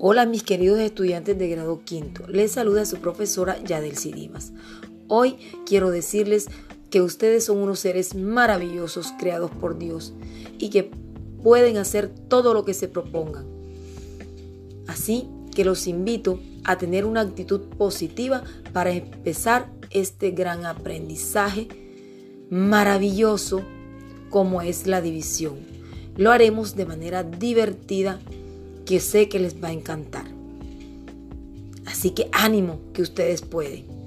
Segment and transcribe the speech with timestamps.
[0.00, 4.52] Hola mis queridos estudiantes de grado quinto, les saluda su profesora Yadel Dimas.
[5.08, 6.46] Hoy quiero decirles
[6.88, 10.14] que ustedes son unos seres maravillosos creados por Dios
[10.56, 10.92] y que
[11.42, 13.44] pueden hacer todo lo que se propongan.
[14.86, 21.66] Así que los invito a tener una actitud positiva para empezar este gran aprendizaje
[22.50, 23.62] maravilloso
[24.30, 25.56] como es la división.
[26.16, 28.20] Lo haremos de manera divertida
[28.88, 30.24] que sé que les va a encantar.
[31.84, 33.97] Así que ánimo que ustedes pueden.